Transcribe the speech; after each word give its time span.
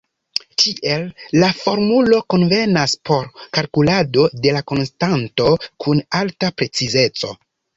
Tiel 0.61 1.03
la 1.43 1.49
formulo 1.57 2.21
konvenas 2.35 2.95
por 3.09 3.29
kalkulado 3.59 4.25
de 4.47 4.55
la 4.59 4.65
konstanto 4.73 5.49
kun 5.87 6.03
alta 6.23 6.51
precizeco. 6.63 7.33